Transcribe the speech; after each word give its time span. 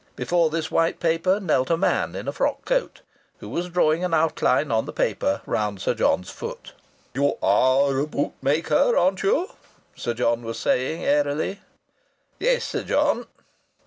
Before 0.15 0.49
this 0.49 0.71
white 0.71 0.99
paper 0.99 1.39
knelt 1.39 1.69
a 1.69 1.77
man 1.77 2.15
in 2.15 2.27
a 2.27 2.31
frock 2.31 2.65
coat 2.65 3.01
who 3.37 3.47
was 3.47 3.69
drawing 3.69 4.03
an 4.03 4.15
outline 4.15 4.71
on 4.71 4.85
the 4.87 4.91
paper 4.91 5.43
round 5.45 5.79
Sir 5.79 5.93
John's 5.93 6.31
foot. 6.31 6.73
"You 7.13 7.37
are 7.43 7.95
a 7.99 8.07
bootmaker, 8.07 8.97
aren't 8.97 9.21
you?" 9.21 9.49
Sir 9.95 10.15
John 10.15 10.41
was 10.41 10.57
saying 10.57 11.03
airily. 11.05 11.59
"Yes, 12.39 12.63
Sir 12.63 12.81
John." 12.81 13.27